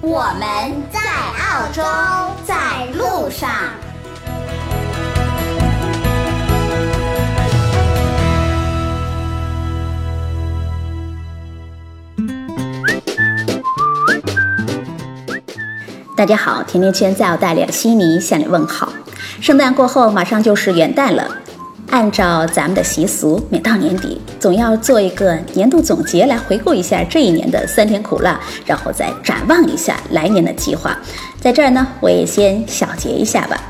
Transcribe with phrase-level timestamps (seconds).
[0.00, 1.82] 我们在澳洲，
[2.44, 3.50] 在路上。
[16.16, 18.92] 大家好，甜甜圈在澳大利亚悉尼向你问好。
[19.40, 21.28] 圣诞过后，马上就是元旦了。
[21.90, 30.96] 按照咱们的习俗，每到年底，总要做一个年度总结，来回顾一下这一年的酸甜苦辣，然后再展望一下来年的计划。
[31.40, 33.60] 在这儿呢，我也先小结一下吧。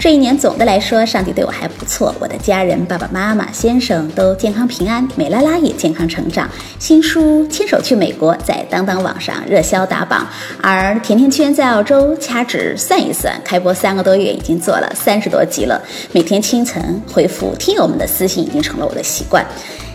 [0.00, 6.48] 这一年总的来说，上帝对我还不错，我的家人、爸爸妈妈、先生都健康平安，美拉拉也健康成长。
[6.78, 10.26] 新书《牵手去美国》在当当网上热销打榜，
[10.62, 15.78] 而甜甜圈在澳洲掐指算一算，开播三个多月，已经做了三十多集了。
[16.12, 19.44] 每天清晨回复听友们的私信，已经成了我的习惯。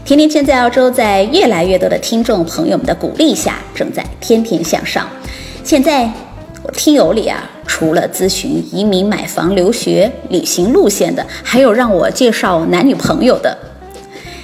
[0.06, 5.10] 甜甜圈在澳洲，在越来越多的听众朋友们的鼓励下，正在天天向上。
[5.64, 6.08] 现在。
[6.76, 13.58] 听友里啊，除了咨询移民、买房、留学、旅行路线的，还有让我介绍男女朋友的。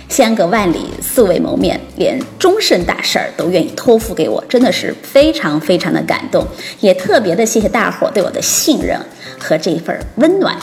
[0.08, 6.46] 相隔万里，素未谋面，连终身大事儿都愿意托付给我，真的是非常非常的感动，
[6.80, 9.00] 也特别的谢谢大伙对我的信任
[9.40, 10.58] 和这份温暖。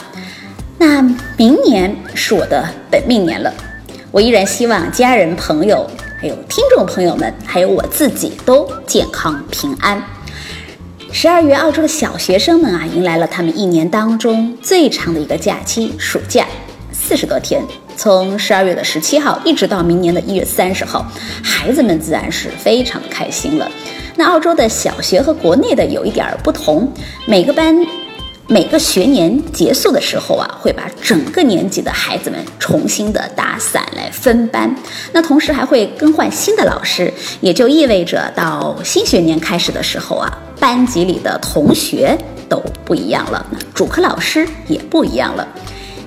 [0.77, 1.01] 那
[1.37, 3.53] 明年是我的本命年了，
[4.11, 5.89] 我依然希望家人、朋友，
[6.19, 10.03] 还有听众朋友们，还有我自己都健康平安。
[11.11, 16.45] 十二月，澳洲的小学生们啊，迎来了他们一年当中最长的一个假期——暑假，
[16.91, 17.61] 四十多天，
[17.97, 21.05] 从十二月的十七号一直到明年的一月三十号，
[21.43, 23.69] 孩子们自然是非常开心了。
[24.15, 26.89] 那澳洲的小学和国内的有一点不同，
[27.25, 27.75] 每个班。
[28.51, 34.75] 每个学年结束的时候啊，会把整个年级的孩子们重新的打散来分班，
[35.13, 42.17] 那同时还会更换新的老师，也就意味着到新学年开始的时候啊，班级里的同学
[42.49, 45.47] 都不一样了，主课老师也不一样了。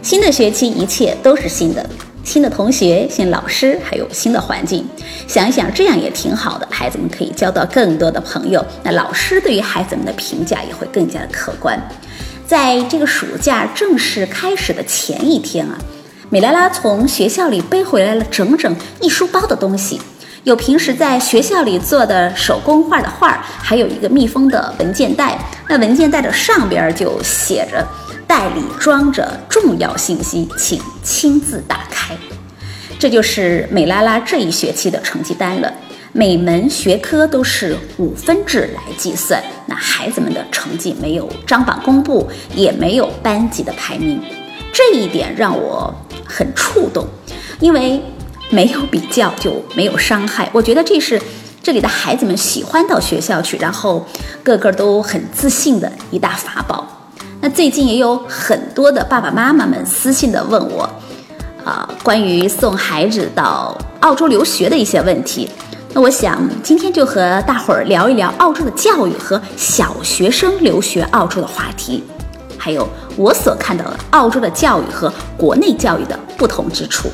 [0.02, 1.88] 新的学期一切都是新的，
[2.24, 4.84] 新的同学、新老师，还有新的环境。
[5.28, 11.80] 想一想，这样也挺好的，孩子们可以交到更多的朋友，那老师对于孩子们的评价也会更加的客观。
[12.46, 15.78] 在这个暑假正式开始的前一天啊，
[16.28, 20.00] 美拉拉从学校里背回来了整整一书包的东西，
[20.44, 25.38] 有平时在学校里做的手工画的画，还有一个密封的文件袋。
[25.68, 27.86] 那文件袋的上边就写着
[28.26, 32.14] ：“袋里装着重要信息，请亲自打开。”
[32.98, 35.72] 这就是美拉拉这一学期的成绩单了。
[36.14, 44.20] 每门学科都是五分制来计算，那孩子们的成绩没有张榜公布，也没有班级的排名，
[44.74, 45.92] 这一点让我
[46.26, 47.06] 很触动，
[47.60, 47.98] 因为
[48.50, 50.46] 没有比较就没有伤害。
[50.52, 51.20] 我觉得这是
[51.62, 54.06] 这里的孩子们喜欢到学校去，然后
[54.42, 56.86] 个个都很自信的一大法宝。
[57.40, 60.82] 那最近也有很多的爸爸妈妈们私信的问我，
[61.64, 65.48] 啊，关于送孩子到澳洲留学的一些问题。
[65.94, 72.02] 那我想今天就和大伙儿聊一聊澳洲的教育和小学生留学澳洲的话题，
[72.56, 77.10] 还有我所看到的澳洲的教育和国内教育的不同之处，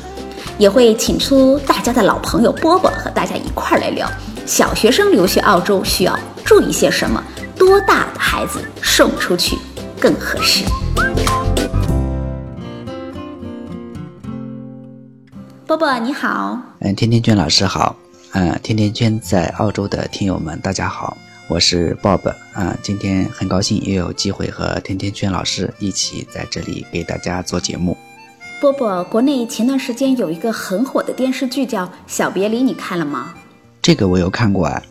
[0.57, 4.09] 也会请出大家的老朋友波波和大家一块儿来聊
[4.45, 7.21] 小学生留学澳洲需要注意些什么，
[7.57, 9.57] 多大的孩子送出去
[9.99, 10.63] 更合适。
[15.67, 17.93] 波波你好，嗯，天天娟老师好。
[18.33, 21.17] 嗯，甜甜圈在澳洲的听友们，大家好，
[21.47, 27.97] 我是 Bob 啊，今天很高兴又有机会和甜甜圈老师一起在这里给大家做节目。
[28.61, 33.33] 波波，国内前段时间有一个很火的电视剧叫《小别离》，你看了吗？
[33.81, 34.83] 这个我有看过啊，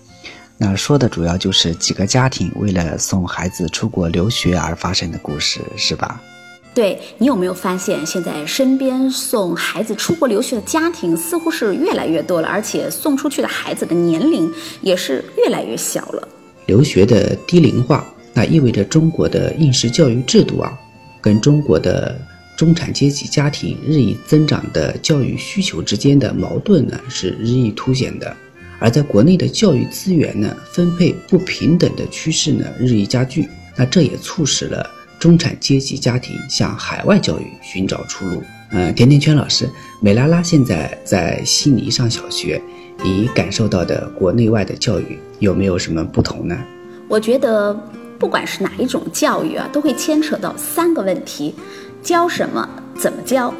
[0.56, 6.20] 那说的主要就是几个家庭为了送孩子出国留学而发生的故事，是吧？
[6.78, 14.48] 对你有没有发现，现在身边送孩子出国留学的家庭似乎是越来越多了，而且送出去的孩子的年龄
[14.80, 16.28] 也是越来越小了。
[16.66, 20.72] 留学的低龄化，那意味着中国的应试教育制度啊，
[21.20, 22.16] 跟中国的
[22.56, 28.36] 中产阶级家庭日益增长的教育需求之间的矛盾呢，是日益凸显的。
[28.78, 34.88] 而在国内的教育资源呢分配不平等的趋势呢日益加剧，那这也促使了
[35.18, 38.42] 中产阶级家庭向海外教育寻找出路。
[38.70, 39.68] 嗯，甜甜圈老师，
[40.00, 42.60] 美拉拉现在在悉尼上小学，
[43.02, 46.56] 你感受到的国内外的教育有没有什么不同呢？
[47.08, 47.72] 我觉得，
[48.18, 51.54] 不管是哪一种教育啊，都会牵扯到三个问题：
[52.02, 53.54] 教什么、怎么教、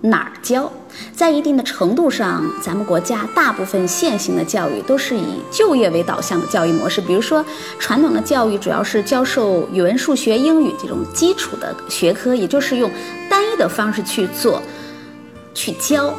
[0.00, 0.72] 哪儿教。
[1.12, 7.00] 在一定的程度上，咱们国家大部分现行的教育都是以就业为导向的教育模式。
[7.00, 7.44] 比如说，
[7.78, 12.90] 传统的教育主要是教授语文、数学、英语这种基础的学科，也就是用
[13.28, 14.62] 单一的方式去做、
[15.54, 16.14] 去教。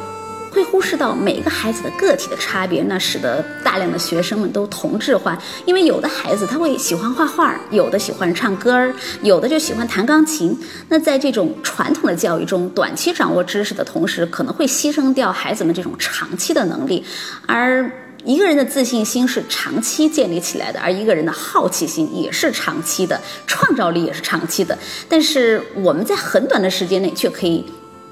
[0.50, 5.38] 会忽视到每个孩子的个体的差别，那使得大量的学生们都同质化。
[5.64, 8.92] 因为有的孩子他会喜欢画画，有的喜欢唱歌儿，
[9.22, 10.58] 有的就喜欢弹钢琴。
[10.88, 17.04] 那在这种传统的教育中，短期掌握知识的同时，可能会牺牲掉孩子们这种长期的能力。
[17.46, 17.90] 而
[18.24, 24.76] 一个人的自信心是长期建立起来的，而一个人的好奇心也是长期的，创造力也是长期的。
[25.08, 27.64] 但是我们在很短的时间内却可以。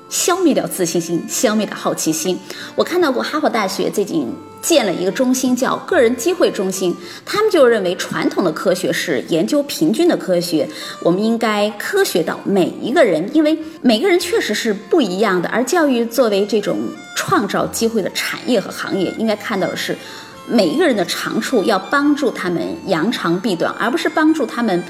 [0.09, 2.39] 消灭掉自信心，消灭掉好奇心。
[2.75, 4.33] 我看到过哈佛大学最近
[4.63, 6.97] 建了一个中心，叫个人机会中心。
[7.27, 10.69] 他们就认为传统的科学是研究平均的科学，
[11.03, 15.49] 我们应该科学到每一个人，因为每个人确实是不一样的。
[15.51, 16.79] 而教育作为这种
[17.15, 19.97] 创造机会的产业和行业，应该看到的是
[20.47, 24.83] 每一个人的长处，要帮助他们扬长避短，而不是帮助他们。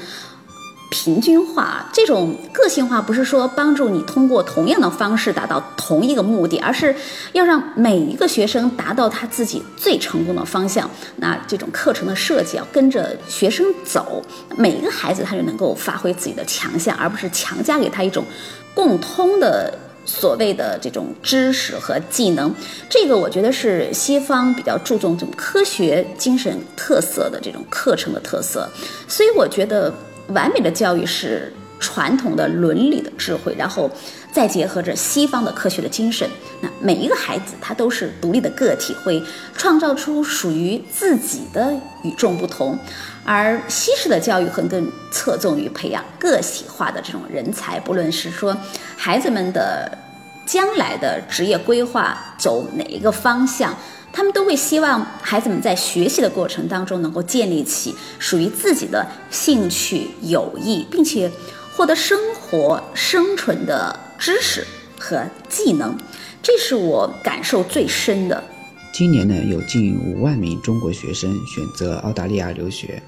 [0.89, 6.95] 平均化这种个性化不是说帮助你通过同样的方式达到同一个目的，而是
[7.33, 10.89] 要让每一个学生达到他自己最成功的方向。
[11.17, 14.23] 那这种课程的设计要跟着学生走，
[14.57, 18.25] 每一个孩子他就能够发挥自己的强项，而不是强加给他一种
[18.73, 19.71] 共通的
[20.05, 22.51] 所谓的这种知识和技能。
[22.89, 28.67] 这个我觉得是西方比较注重这种科学精神特色的这种课程的特色，
[29.07, 29.93] 所以我觉得。
[30.29, 33.89] 完美的教育是传统的伦理的智慧，然后
[34.31, 36.29] 再结合着西方的科学的精神。
[36.61, 39.23] 那每一个孩子他都是独立的个体，会
[39.55, 41.73] 创造出属于自己的
[42.03, 42.77] 与众不同。
[43.23, 48.55] 而西式的教育可能更侧重于培养个性化的这种人才，不论是说
[48.97, 49.97] 孩子们的
[50.45, 53.73] 将来的职业规划走哪一个方向。
[54.11, 61.31] 他们都会希望孩子们在学习的过程当中能够建立起属于自己的兴趣、友谊，并且
[61.75, 64.65] 获得生活生存的知识
[64.99, 65.97] 和技能，
[66.41, 68.43] 这是我感受最深的。
[68.91, 73.01] 今年呢，有近五万名中国学生选择澳大利亚留学，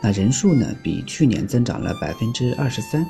[0.00, 3.06] 那人数呢比去年增长了百分之二十三。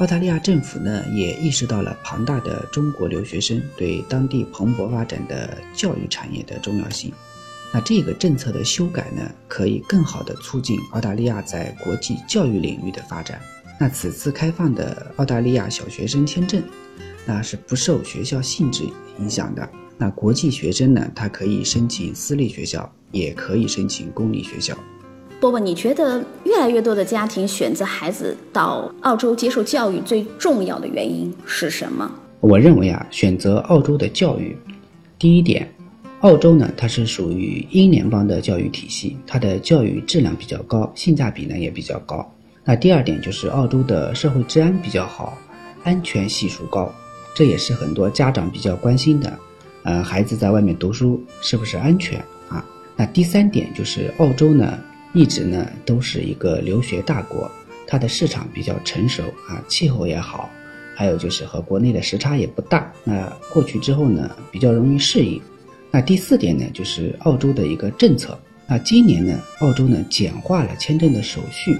[0.00, 7.12] 澳大利亚政府呢也意识到了庞大的中国留学生对当地蓬勃发展的教育产业的重要性。
[7.70, 13.38] 那这个政策的修改呢，可以更好地促进澳大利亚在国际教育领域的发展。
[13.78, 16.62] 那此次开放的澳大利亚小学生签证，
[17.26, 18.84] 那是不受学校性质
[19.18, 19.68] 影响的。
[19.98, 24.74] 那国际学生呢，他可以申请私立学校，也可以申请公立学校。
[25.40, 32.10] 波波，你觉得越来越多的家庭选择孩子到澳洲接受教育最重要的原因是什么？
[32.40, 34.54] 我认为啊，选择澳洲的教育，
[35.18, 35.66] 第一点，
[36.20, 42.30] 澳洲呢它是属于英联邦的教育体系，它的教育质量比较高，性价比呢也比较高。
[42.62, 45.38] 那第二点就是澳洲的社会治安比较好，
[45.84, 46.92] 安全系数高，
[47.34, 49.38] 这也是很多家长比较关心的。
[49.84, 52.62] 呃，孩子在外面读书是不是安全啊？
[52.94, 54.78] 那第三点就是澳洲呢。
[55.12, 57.50] 一直呢都是一个留学大国，
[57.86, 60.48] 它的市场比较成熟啊，气候也好，
[60.96, 62.92] 还有就是和国内的时差也不大。
[63.02, 65.40] 那过去之后呢，比较容易适应。
[65.90, 68.38] 那第四点呢，就是澳洲的一个政策。
[68.68, 71.76] 那今年呢，澳洲呢简化了签证的手续，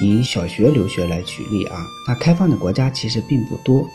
[0.00, 1.76] 以小学留学来举例啊。
[2.08, 3.86] 那开放的国家其实并不多，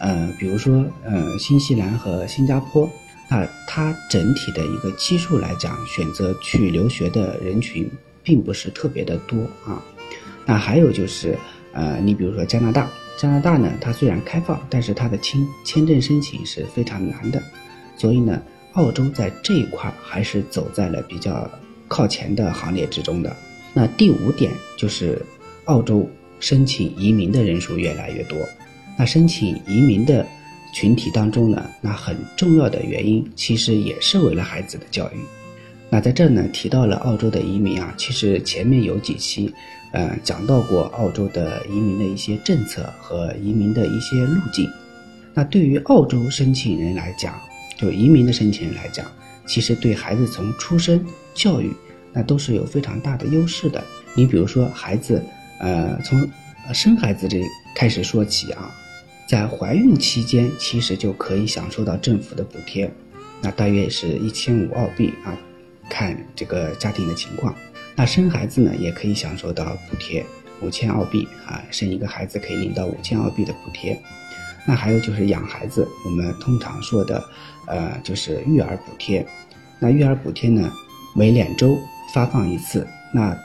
[0.00, 2.86] 呃，比如说呃新西兰和新加坡。
[3.30, 7.90] 那它整体的一个基数来讲，选择去留学的人群。
[8.28, 9.82] 并不是特别的多啊，
[10.44, 11.34] 那还有就是，
[11.72, 17.42] 呃，你比如说加拿大，加拿大呢，它虽然开放，但是它的签签证申请是非常难的，
[17.96, 18.38] 所以呢，
[18.74, 21.50] 澳洲在这一块还是走在了比较
[21.88, 23.34] 靠前的行列之中的。
[23.72, 25.24] 那第五点就是，
[25.64, 26.06] 澳洲
[26.38, 28.38] 申请移民的人数越来越多，
[28.98, 30.26] 那申请移民的
[30.74, 35.16] 群体当中呢，那很重要的原因其实也是为了孩子的教育。
[35.90, 39.52] 那在这呢提到了澳洲的移民啊，其实前面有几期，
[39.92, 44.68] 呃，讲到过澳洲的移民的一些政策和移民的一些路径。
[45.32, 47.40] 那对于澳洲申请人来讲，
[47.76, 49.06] 就移民的申请人来讲，
[49.46, 51.02] 其实对孩子从出生
[51.32, 51.72] 教育，
[52.12, 53.82] 那都是有非常大的优势的。
[54.14, 55.22] 你比如说，孩子，
[55.60, 56.28] 呃，从
[56.74, 57.40] 生孩子这
[57.74, 58.70] 开始说起啊，
[59.26, 62.92] 在怀孕期间，其实就可以享受到政府的补贴，
[63.40, 65.38] 那大约是一千五澳币啊，
[65.88, 67.54] 看这个家庭的情况。
[67.96, 70.24] 那生孩子呢，也可以享受到补贴
[70.60, 73.98] 五千澳币啊，生一个孩子可以领到五千澳币的补贴。
[74.66, 77.24] 那还有就是养孩子，我们通常说的，
[77.66, 79.26] 呃，就是育儿补贴。
[79.80, 80.70] 那育儿补贴呢，
[81.14, 81.76] 每两周
[82.14, 83.36] 发放一次，那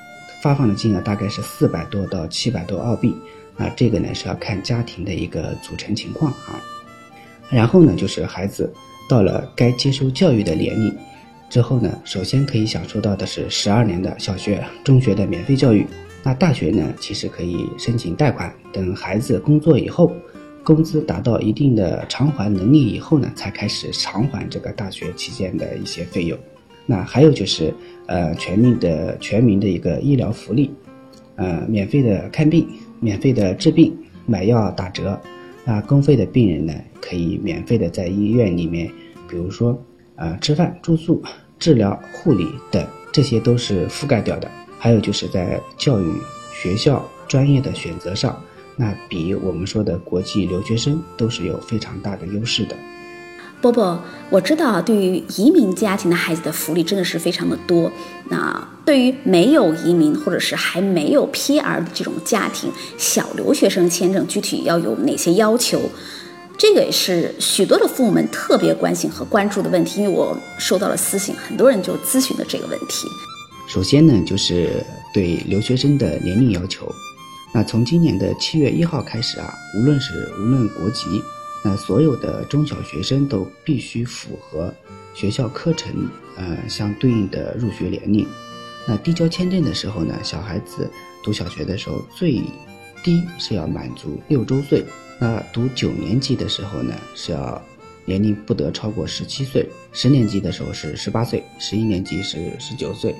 [0.41, 3.15] 发放的金额大概是四百多到七百多澳币。
[3.55, 6.61] 那这个呢是要看家庭的一个组成情况啊。
[7.49, 8.71] 然后呢，就是孩子
[9.09, 10.95] 到了该接受教育的年龄。
[11.53, 15.85] 之后呢，首先可以享受到的是十二年的小学、中学的免费教育。
[16.23, 20.11] 那大学呢，其实可以申请贷款，等孩子工作以后，
[20.63, 26.35] 工资达到一定的偿还能力以后呢，才开始偿还这个大学期间的一些费用。
[26.87, 27.71] 那还有就是，
[28.07, 30.71] 呃，全民的全民的一个医疗福利，
[31.35, 32.67] 呃，免费的看病，
[32.99, 33.95] 免费的治病，
[34.25, 35.21] 买药打折。
[35.63, 38.91] 那公费的病人呢，可以免费的在医院里面，
[39.29, 39.79] 比如说，
[40.15, 41.21] 呃，吃饭住宿。
[41.63, 44.51] 治疗、护理等，这些都是覆盖掉的。
[44.77, 46.11] 还有就是在教育、
[46.51, 48.37] 学校、专业的选择上，
[48.75, 52.75] 那比我们说的国际留学生都是有非常大的优势的。
[53.61, 53.97] 波波，
[54.29, 57.89] 我知道对于移民家庭的孩子的福利真的是非常的多。
[58.29, 65.79] 那对于没有移民或者是还没有 PR 的这种家庭，小留学生签证具体要有哪些要求？
[66.57, 73.07] 这个也是许多的父母们特别关心和关注的问题，因为我收到了私信，很多人就咨询的这个问题。
[73.67, 74.83] 首先呢，就是
[75.13, 76.89] 对留学生的年龄要求。
[77.53, 81.21] 那从今年的七月一号开始啊，无论是无论国籍，
[81.63, 84.73] 那所有的中小学生都必须符合
[85.13, 88.27] 学校课程呃相对应的入学年龄。
[88.87, 90.89] 那递交签证的时候呢，小孩子
[91.23, 92.41] 读小学的时候，最
[93.03, 94.85] 低是要满足六周岁。
[95.23, 97.61] 那读九年级的时候呢，是要
[98.03, 99.63] 年龄不得超过十七岁；
[99.93, 103.13] 十年级的时候是十八岁；十一年级是十九岁；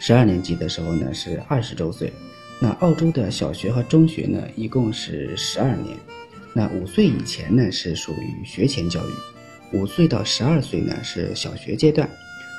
[0.00, 2.10] 十二年级的时候呢是二十周岁。
[2.58, 5.94] 那澳洲的小学和中学呢，一共是十二年。
[6.54, 9.12] 那五岁以前呢是属于学前教育，
[9.76, 12.08] 五岁到十二岁呢是小学阶段，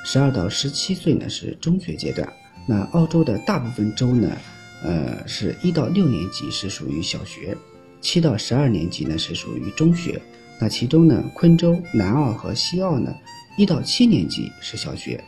[0.06, 2.32] 十二到十七岁呢是中学阶段。
[2.68, 4.38] 那澳洲的大部分州呢，
[4.84, 7.58] 呃，是一到六年级是属于小学。
[8.02, 10.22] 七到十二年级呢是属于中学，
[10.60, 13.14] 那其中呢，昆州、南澳和西澳呢，
[13.58, 15.24] 一到七年级是小学，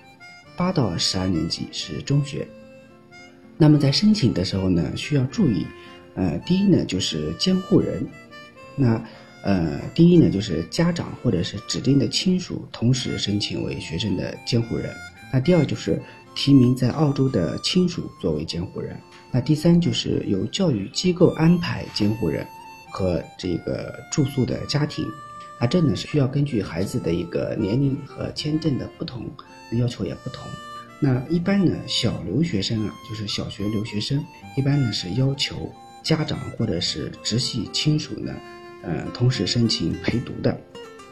[0.55, 2.47] 八到十二年级是中学。
[3.57, 5.65] 那么在申请的时候呢，需要注意，
[6.15, 8.05] 呃，第一呢就是监护人，
[8.75, 9.03] 那
[9.43, 14.93] 呃，第一呢就是家长或者是指定的亲属同时申请为学生的监护人，
[15.31, 16.01] 那第二就是
[16.33, 18.97] 提名在澳洲的亲属作为监护人，
[19.29, 22.47] 那第三就是由教育机构安排监护人。
[22.91, 25.07] 和这个住宿的家庭，
[25.57, 29.25] 啊，这呢是需要根据孩子的一个年龄和签证的不同，
[29.71, 30.43] 要求也不同。
[30.99, 34.23] 那一般呢，小留学生啊，就是小学留学生，
[34.55, 35.71] 一般呢是要求
[36.03, 38.33] 家长或者是直系亲属呢，
[38.83, 40.55] 呃，同时申请陪读的。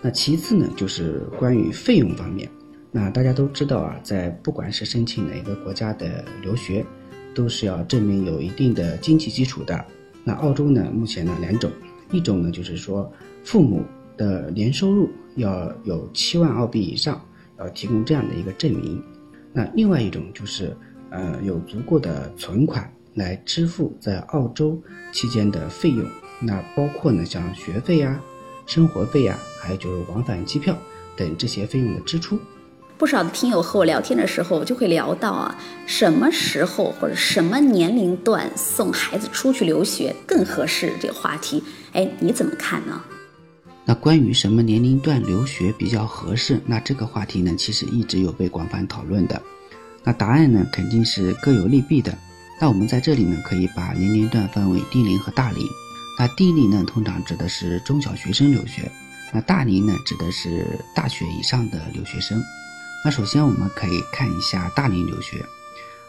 [0.02, 2.48] 那其次呢，就是关于费用方面，
[2.92, 6.86] 那大家都知道啊，在不管是申请哪个国家的留学，
[7.34, 9.86] 都是要证明有一定的经济基础的。
[10.30, 10.88] 那澳洲呢？
[10.94, 11.72] 目前呢两种，
[12.12, 13.12] 一种呢就是说
[13.44, 13.82] 父母
[14.16, 17.20] 的年收入要有七万澳币以上，
[17.58, 19.04] 要提供这样的一个证明。
[19.52, 20.78] 那另外一种就是，
[21.10, 24.80] 呃，有足够的存款来支付在澳洲
[25.12, 26.06] 期间的费用。
[26.40, 28.22] 那包括呢像学费呀、
[28.68, 30.78] 生活费呀，还有就是往返机票
[31.18, 32.38] 等这些费用的支出。
[33.00, 40.92] 不少的听友和我聊天的时候，就会聊到啊，什么时候或者什么年龄段送孩子出去留学更合适？
[41.00, 41.64] 这个话题，
[41.94, 43.02] 哎，你怎么看呢？
[43.86, 46.60] 那关于什么年龄段留学比较合适？
[46.66, 49.42] 那这个话题呢，其实一直有被广泛讨论的。
[50.04, 52.14] 那答案呢，肯定是各有利弊的。
[52.60, 55.66] 那我们在这里呢，可以把年龄段分为低龄和大龄。
[56.20, 58.84] 那低龄呢，通常指的是中小学生留学；
[59.34, 62.44] 那大龄呢，指的是大学以上的留学生。
[63.04, 65.46] 那首先我们可以看一下大龄留学，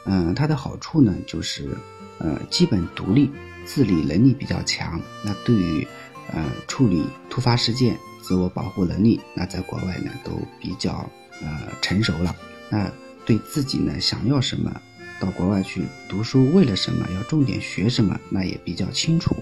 [0.05, 1.71] 嗯，它的好处呢就是，
[2.19, 3.31] 呃，基本独立，
[3.65, 5.01] 自理能力比较强。
[5.25, 5.87] 那对于，
[6.33, 11.09] 呃，处理突发事件、自我保护能力，那在国外呢都比较
[11.41, 12.35] 呃成熟了。
[12.69, 12.91] 那
[13.25, 14.83] 对自己呢想要什么，
[15.21, 19.37] 到国外去读书为了什么，要重点学什么，那也比较清楚。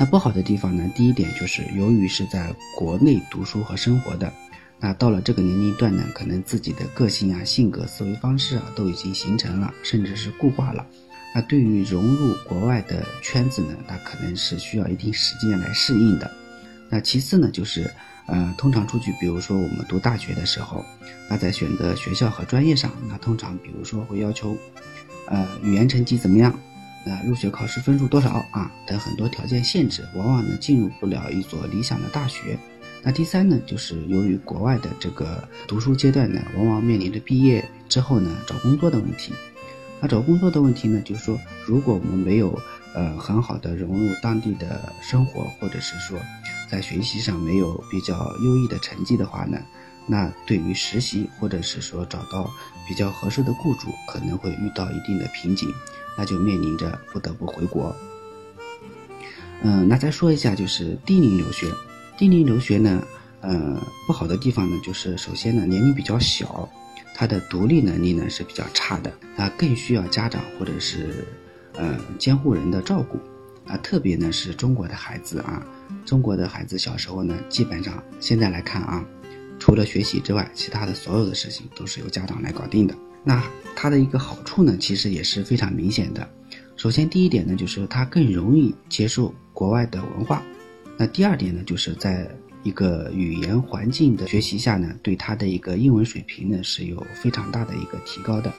[0.00, 4.32] 那不好的地方呢，第一点就是由于是在国内读书和生活的。
[4.82, 10.84] 那到了这个年龄段呢，可能自己的个性啊、性格、思维方式啊都已经形成了，甚至是固化了。
[11.32, 16.28] 那对于融入国外的圈子呢，那可能是需要一定时间来适应的。
[16.90, 17.88] 那其次呢，就是
[18.26, 20.84] 呃，通常出去，比如说我们读大学的时候，
[21.30, 24.56] 那在选择学校和专业上，那通常比如说会要求，
[25.28, 26.52] 呃，语言成绩怎么样，
[27.06, 32.58] 那入学考试分数多少啊等很多条件限制，往往呢进入不了一所理想的大学。
[33.04, 39.32] 那第三呢，就是由于国外的这个读书阶段呢，往往面临着毕业之后呢找工作的问题。
[40.00, 42.56] 那找工作的问题呢，就是说，如果我们没有
[42.94, 46.18] 呃很好的融入当地的生活，或者是说
[46.70, 49.58] 在学习上没有比较优异的成绩的话呢，
[50.06, 52.48] 那对于实习或者是说找到
[52.88, 55.68] 比较合适的雇主，可能会遇到一定的瓶颈，
[56.16, 57.94] 那就面临着不得不回国。
[59.62, 61.68] 嗯，那再说一下就是低龄留学，
[62.22, 63.04] 低龄留学呢，
[63.40, 63.76] 呃，
[64.06, 66.68] 不好的地方呢，就是首先呢年龄比较小。
[67.16, 71.26] 他的独立能力呢是比较差的，那更需要家长或者是，
[71.74, 73.18] 呃监护人的照顾，
[73.66, 75.66] 啊，特别呢是中国的孩子啊，
[76.06, 79.04] 中国的孩子小时候呢，基本上现在来看啊，
[79.58, 82.94] 除了学习之外，其他的所有的事情都是由家长来搞定的。
[83.24, 83.42] 那
[83.74, 86.30] 它的一个好处呢，其实也是非常明显的。
[86.76, 90.40] 首先第一点呢，就是他更容易接受国外的文化，
[91.02, 92.30] 那第二点呢，就是在。
[92.64, 98.52] 一个语言环境的学习下呢，对他的一个英文水平呢是有非常大的一个提高的。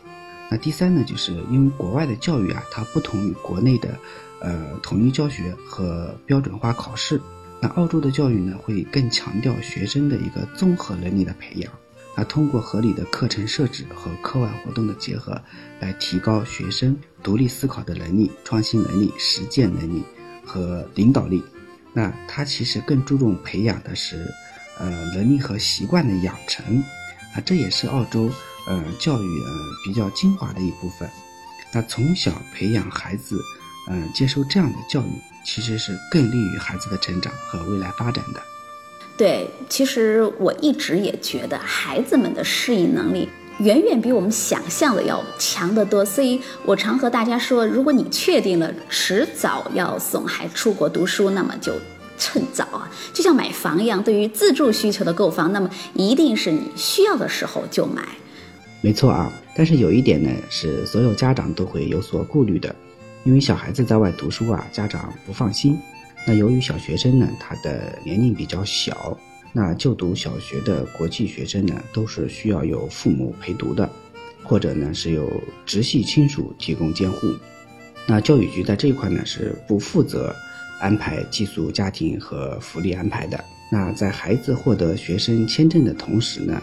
[0.52, 3.98] 那第三呢，就是因为国外的教育啊，它不同于国内的，
[4.42, 7.18] 呃，统一教学和标准化考试。
[7.62, 11.72] 那澳洲的教育呢，会更强调学生的一个综合能力的培养。
[12.18, 15.42] 那通过合理的课程设置和课外活动的结合，
[15.80, 20.04] 来提高学生独立思考的能力、创新能力、实践能力
[20.46, 21.42] 和领导力。
[21.94, 24.26] 那他其实更注重培养的是，
[24.80, 26.84] 呃，能力和习惯的养成，
[27.36, 28.32] 啊，这也是澳洲
[28.68, 29.52] 呃教育呃
[29.86, 31.08] 比较精华的一部分。
[31.72, 33.40] 那从小培养孩子，
[33.90, 38.42] 嗯，接受这样的教育，其实是更利于孩子的成长和未来发展的。
[39.16, 43.30] 对，其实我一直也觉得孩子们的适应能力。
[43.60, 51.74] 远远比我们想象的要强得多，所以我常和大家说，如果你确定了迟早要送孩子出国读书，那么就
[52.18, 58.02] 趁早啊，就像买房一样，对于自住需求的购房，那么一定是你需要的时候就买。
[58.82, 62.76] 没错啊，但是有一点呢，是所有家长都会有所顾虑的，
[63.24, 65.80] 因为小孩子在外读书啊，家长不放心。
[66.26, 69.18] 那由于小学生呢，他的年龄比较小。
[69.56, 73.88] 那就读小学的国际学生呢，都是需要有父母陪读的，
[74.44, 75.32] 或者呢是有
[75.64, 77.32] 直系亲属提供监护。
[78.08, 80.36] 那教育局在这一块呢是不负责
[80.82, 83.42] 安排寄宿家庭和福利安排的。
[83.72, 86.62] 那在孩子获得学生签证的同时呢，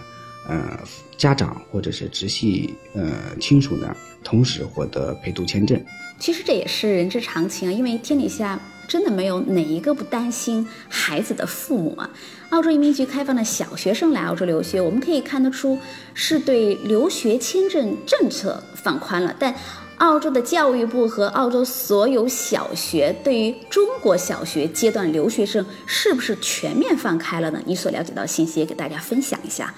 [0.49, 0.79] 呃，
[1.17, 5.81] 家长或者是直系呃亲属呢，同时获得陪读签证。
[6.19, 8.61] 其实这也是人之常情啊，因为天底下。
[8.91, 12.11] 真的没有哪一个不担心孩子的父母啊！
[12.49, 15.79] 澳洲移民局开放了小学生来澳洲留学，我们可以看得出
[16.13, 19.33] 是对留学签证政策放宽了。
[19.39, 19.55] 但
[19.99, 27.63] 澳洲的教育部和澳洲所有小学对于中国小学阶段留学生是不是全面放开了呢？
[27.65, 29.73] 你所了解到信息也给大家分享一下。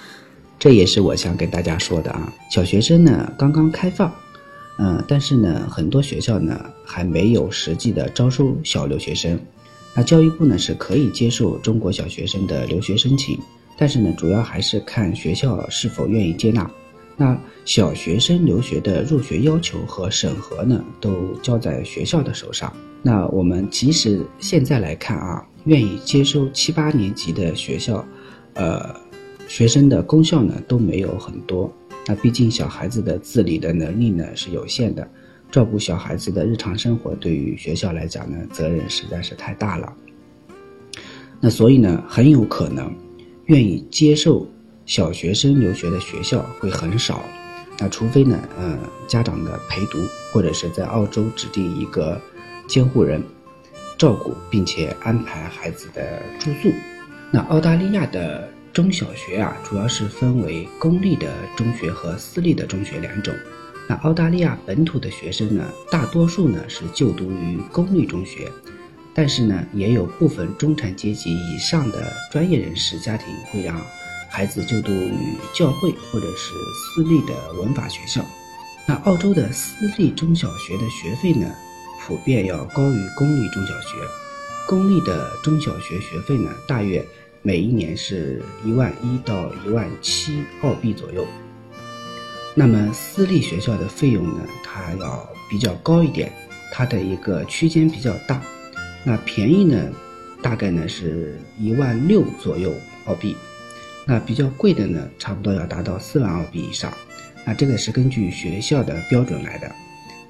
[0.59, 2.33] 这也是我想给大家说的啊！
[2.51, 4.11] 小学生呢刚刚开放。
[4.79, 9.39] 嗯，但是呢，很多学校呢还没有实际的招收小留学生。
[9.95, 13.39] 那教育部呢是可以接受中国小学生的留学申请，
[13.77, 16.69] 但是呢，主要还是看学校是否愿意接纳。
[17.15, 22.73] 那小学生留学的入学要求和审核呢，都交在学校的手上。
[23.03, 28.05] 那我们即使现在来看啊，愿意接收七八年级的学校，
[28.55, 28.97] 呃，
[29.47, 31.71] 学生的功效呢都没有很多。
[32.05, 35.09] 那毕竟小孩子的自理的能力呢是有限的，
[35.53, 39.93] 照顾小孩子的日常生活对于学校来讲呢责任实在是太大了。
[41.41, 42.93] 那所以呢很有可能，
[43.47, 44.45] 愿意接受
[44.85, 47.23] 小学生留学的学校会很少。
[47.79, 49.99] 那除非呢，呃，家长的陪读
[50.33, 52.21] 或者是在澳洲指定一个
[52.67, 53.23] 监护人
[53.97, 56.73] 照顾，并且安排孩子的住宿。
[57.31, 58.49] 那澳大利亚的。
[58.73, 63.35] 中小学啊，主要是分为公立的中学和私立的中学两种。
[63.87, 68.51] 那澳大利亚本土的学生呢，大多数呢是就读于公立中学，
[69.13, 73.79] 但是呢，也有部分中产阶级以上的专业人士家庭会让
[74.31, 76.55] 孩子就读于教会或者是
[76.95, 78.25] 私立的文法学校。
[78.87, 81.47] 那澳洲的私立中小学的学费呢，
[82.01, 83.99] 普遍要高于公立中小学。
[84.67, 87.07] 公立的中小学学费呢，大约。
[87.43, 91.27] 每一年是一万一到一万七澳币左右。
[92.55, 96.33] 那么私立学校的费用呢，它要比较高一点，
[96.71, 98.41] 它的一个区间比较大。
[99.05, 99.91] 那便宜呢，
[100.41, 102.73] 大概呢是一万六左右
[103.07, 103.37] 澳币。
[104.07, 106.93] 那比较贵的呢，差不多要达到四万澳币以上。
[107.45, 109.69] 那这个是根据学校的标准来的。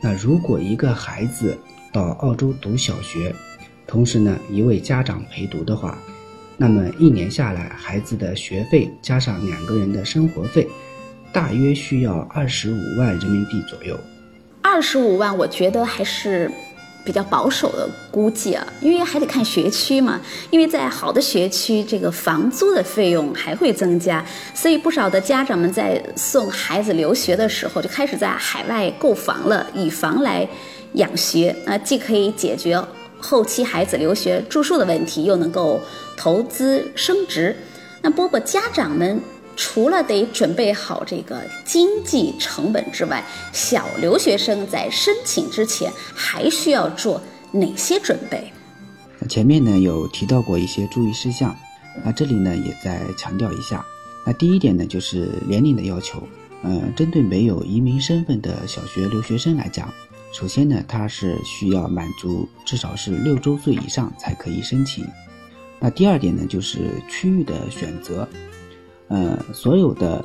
[0.01, 1.59] 那如果一个孩子
[1.93, 3.35] 到澳洲读小学，
[3.87, 5.99] 同时呢一位家长陪读的话，
[6.63, 10.69] 那么一年下来，孩子的学费加上两个人的生活费，
[11.33, 13.99] 大约需要二十五万人民币左右。
[14.63, 16.49] 二十五万，我觉得还是。
[17.05, 20.21] 比较保守的估计啊，因为还得看学区嘛。
[20.51, 30.49] 因为在好的学区，这个房租的费用还会增加，所以不少的家长们在送孩子留学的时候，就开始在海外购房了，以房来
[30.93, 31.53] 养学。
[31.67, 32.81] 那既可以解决
[33.23, 35.81] 后期孩子留学住宿的问题，又能够
[36.17, 37.57] 投资升值。
[38.03, 39.19] 那波波家长们。
[39.55, 47.21] 除了得准备好这个经济成本之外，小留学生在申请之前还需要做
[47.53, 48.51] 哪些准备？
[49.29, 51.55] 前面呢有提到过一些注意事项，
[52.03, 53.85] 那这里呢也再强调一下。
[54.25, 56.27] 那第一点呢就是年龄的要求，
[56.63, 59.93] 呃，针对没有移民身份的小学留学生来讲，
[60.33, 65.07] 首先呢他是需要满足至少是六周岁以上才可以申请。
[65.79, 68.27] 那第二点呢就是区域的选择。
[69.09, 70.25] 呃，所有的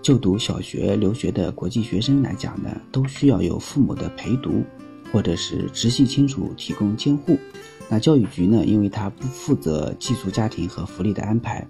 [0.00, 4.62] 就读小学留学的国际学生来讲呢，都需要有父母的陪读，
[5.12, 7.36] 或者是直系亲属提供监护。
[7.88, 11.66] 那教育局呢，因为它不负责寄宿家庭和福利的安排，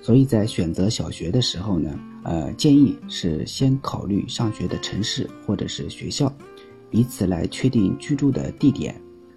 [0.00, 6.32] 所以在选择小学的时候呢，呃，建议是先考虑上学的城市或者是学校，
[6.94, 8.94] 以此来确定居住的地点。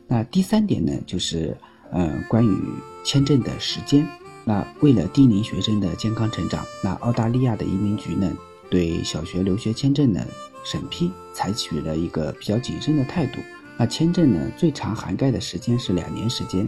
[0.08, 1.58] 那第三点呢，就是
[1.92, 2.56] 呃，关于
[3.04, 4.08] 签证的时间。
[4.46, 8.32] 那为了低龄学生的健康成长，那澳大利亚的移民局呢，
[8.70, 10.26] 对小学留学签证的
[10.64, 13.40] 审批采取了一个比较谨慎的态度。
[13.76, 16.66] 那签证呢，最长涵盖的时间是两年时间。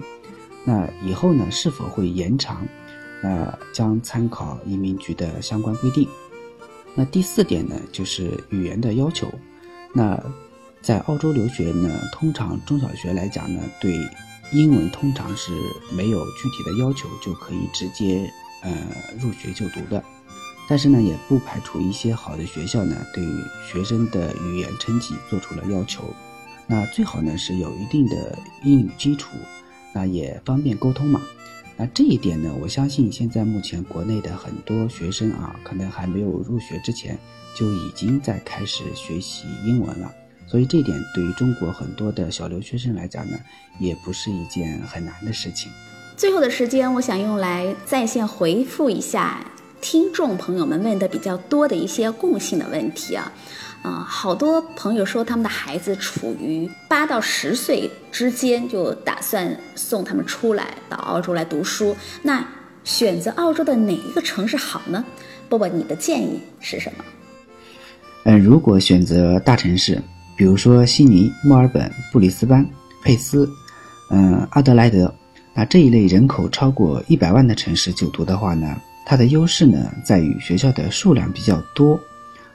[0.66, 2.68] 那以后呢，是否会延长？
[3.22, 6.08] 那将参考移民局的相关规定。
[6.96, 9.28] 那第四点呢，就是语言的要求。
[9.94, 10.22] 那
[10.82, 13.94] 在澳洲留学呢，通常中小学来讲呢，对。
[14.52, 15.52] 英文通常是
[15.94, 18.28] 没有具体的要求就可以直接
[18.64, 18.72] 呃
[19.20, 20.04] 入学就读的，
[20.68, 26.04] 但是呢，也不排除一些好的学校呢对于学生的语言成绩做出了要求。
[26.66, 29.38] 那最好呢是有一定的英语基础，
[29.94, 31.22] 那也方便沟通嘛。
[31.78, 37.16] 那这一点呢，我相信现在目前国内的很多学生啊，可能还没有入学之前
[37.56, 40.12] 就已经在开始学习英文了。
[40.50, 43.38] 所以这点对于中国很多的小留学生来讲呢，
[43.78, 45.72] 也不是一件很难的事情。
[46.18, 49.46] 最后的时间，我想用来在线回复一下
[49.80, 53.32] 听众朋友们问的比较多的一些共性的问题啊。
[53.84, 61.96] 啊，好多朋友说他们的孩子处于八到十岁之间，就打算送他们出来到澳洲来读书。
[62.24, 62.44] 那
[62.84, 65.06] 选择澳洲的哪一个城市好呢？
[65.48, 67.06] 波波，你的建议是什么？
[68.26, 70.02] 嗯，如果选择大城市。
[70.40, 72.66] 比如说悉尼、墨尔本、布里斯班、
[73.04, 73.46] 佩斯，
[74.10, 75.14] 嗯，阿德莱德，
[75.54, 82.00] 那这一类人口超过一百万的城市就读的话呢，它的优势呢在于学校的数量比较多，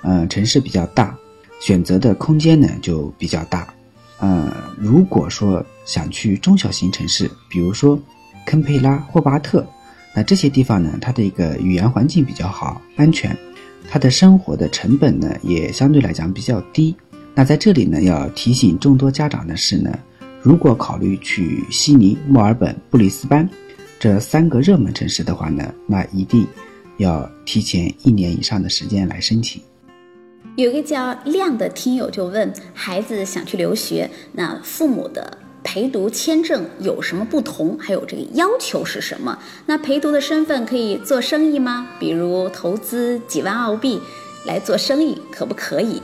[0.01, 1.14] 嗯，城市比较大，
[1.61, 3.68] 选择的空间呢就比较大。
[4.18, 8.01] 嗯，如果说想去中小型城市，比如说
[8.47, 9.62] 堪培拉、霍巴特，
[10.16, 13.37] 那这些地方呢，它的一个语言环境比较好，安全，
[13.90, 16.97] 它的生活的成本呢也相对来讲比较低。
[17.37, 19.90] 那在这里呢，要提醒众多家长的是呢，
[20.40, 23.49] 如果考虑去悉尼、墨尔本、布里斯班
[23.99, 26.47] 这三个热门城市的话呢，那一定
[26.99, 29.61] 要提前一年以上的时间来申请。
[30.55, 37.77] 有一个叫亮的听友就问，孩子想去留学，那父母的陪读签证有什么不同？
[37.77, 39.37] 还有这个要求是什么？
[39.66, 41.88] 那陪读的身份可以做生意吗？
[41.99, 44.01] 比如投资几万澳币
[44.47, 46.01] 来做生意，可不可以？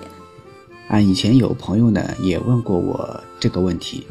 [0.90, 4.04] 啊，以前有朋友呢也问过我这个问题。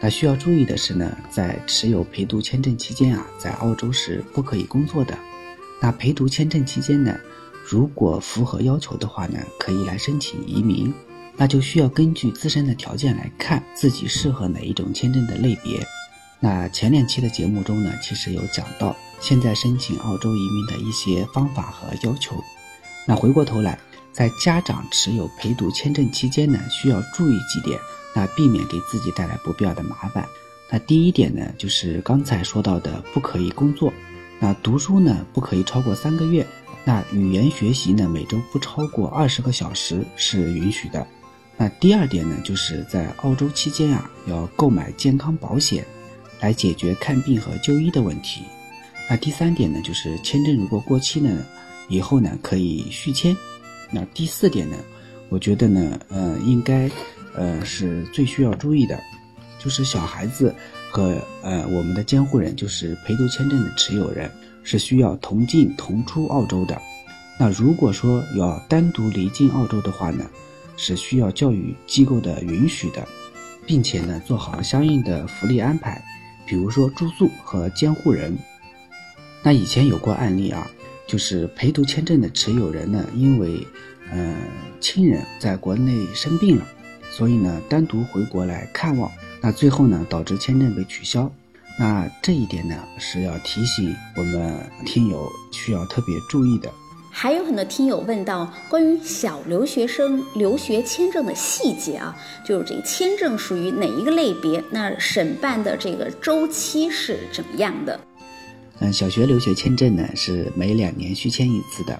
[0.00, 5.16] 那需要注意的是呢，在持有陪读签证期间啊，在澳洲是不可以工作的。
[5.80, 7.16] 那陪读签证期间呢，
[7.64, 10.92] 如果符合要求的话呢，可以来申请移民。
[11.36, 15.86] 那就需要根据自身的条件来看自己适合哪一种签证的类别。
[16.40, 22.34] 那前两期的节目中呢，其实有讲到现在申请澳洲移民的一些方法和要求。
[23.06, 23.78] 那回过头来。
[24.14, 27.78] 在家长持有陪读签证期间呢，需要注意几点，
[28.14, 30.24] 那避免给自己带来不必要的麻烦。
[30.70, 33.92] 那第一点呢，就是刚才说到的不可以工作。
[34.38, 36.46] 那读书呢不可以超过三个月。
[36.84, 41.04] 那语言学习呢每周不超过二十个小时是允许的。
[41.56, 45.84] 那第二点呢，就是在澳洲期间啊，要购买健康保险，
[46.40, 48.42] 来解决看病和就医的问题。
[49.10, 51.44] 那第三点呢，就是签证如果过期呢，
[51.88, 53.36] 以后呢可以续签。
[53.94, 54.76] 那第四点呢，
[55.28, 56.90] 我觉得呢，呃，应该，
[57.34, 59.00] 呃，是最需要注意的，
[59.58, 60.52] 就是小孩子
[60.90, 64.28] 和呃我们的监护人，就是陪读签证的持有人，
[64.64, 66.76] 是需要同进同出澳洲的。
[67.38, 70.28] 那如果说要单独离境澳洲的话呢？
[70.76, 73.06] 是需要教育机构的允许的，
[73.64, 76.02] 并且呢做好相应的福利安排，
[76.44, 78.36] 比如说住宿和监护人。
[79.40, 80.68] 那以前有过案例啊，
[81.14, 83.64] 就是陪读签证的持有人呢，因为
[84.10, 84.36] 呃
[84.80, 86.66] 亲人在国内生病了，
[87.08, 89.08] 所以呢单独回国来看望，
[89.40, 91.30] 那最后呢导致签证被取消。
[91.78, 96.68] 那这一点呢是要提醒我们听友需要特别注意的。
[97.12, 104.60] 还有很多听友问到关于小留学生留学签证的细节啊，就是这个签证属于哪一个类别？
[104.68, 108.00] 那审办的这个周期是怎么样的？
[108.80, 111.98] 嗯，小学留学签证呢是每两年续签一次的，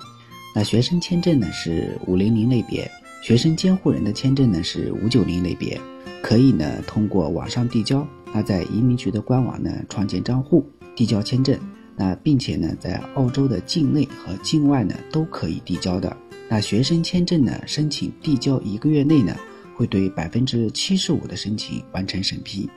[0.55, 2.91] 那学生签证呢是五零零类别，
[3.23, 5.81] 学生监护人的签证呢是五九零类别，
[6.23, 11.59] 可以呢通过网上递交，那在移民局的官网呢创建账户递交签证。
[11.97, 16.17] 那并且呢，在澳洲的境内和境外呢都可以递交的。
[16.49, 19.37] 那学生签证呢，申请递交一个月内呢，
[19.77, 22.69] 会对百分之七十五的申请完成审批。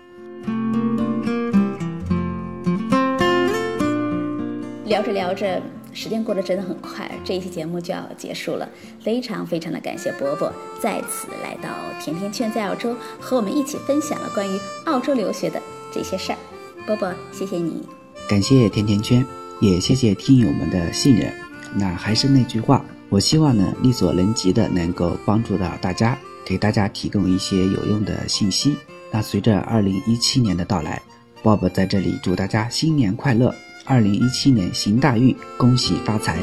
[4.88, 8.68] 聊着聊着，时间过得真的很快，这一期节目就要结束了。
[9.04, 11.70] 非常非常的感谢伯伯再次来到
[12.02, 15.62] 甜甜圈在澳洲，和我们一起分享了关于澳洲留学的
[15.94, 16.38] 这些事儿。
[16.86, 17.86] 伯伯，谢谢你。
[18.30, 19.26] 感谢甜甜圈，
[19.60, 21.34] 也谢谢听友们的信任。
[21.76, 28.78] 那还是那句话，我希望呢力所能及的能够帮助到大家，给大家提供一些有用的信息。
[29.12, 31.02] 那随着二零一七年的到来
[31.44, 33.54] ，Bob 在这里祝大家新年快乐，
[33.90, 36.36] 二零一七年行大运，恭喜发财。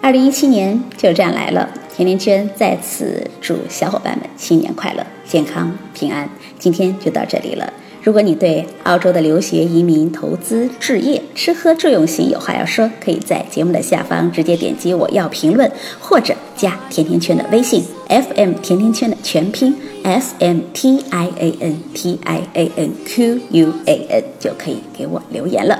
[0.00, 6.30] 二零一七年就这样来了，甜甜圈再次祝小伙伴们新年快乐、健康平安。
[6.60, 7.72] 今天就到这里了。
[8.04, 24.06] 如果你对澳洲的留学、移民、投资、置业、吃喝住用行有话要说，可以在节目的下方直接点击我要评论，或者加甜甜圈的微信 FM 甜甜圈的全拼 S M T I A N T I A N Q U A
[24.08, 25.76] N 就可以给我留言了。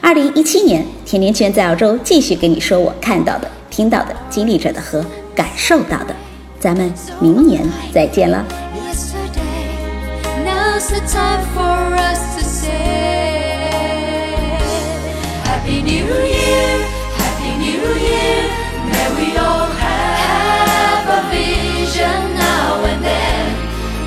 [0.00, 3.48] 二零一七年，甜甜圈在澳洲继续给你说我看到的。
[3.70, 5.06] 听到的、经历着的和
[5.36, 6.16] 感受到的，
[6.58, 8.44] 咱们明年再见了。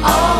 [0.06, 0.33] Oh.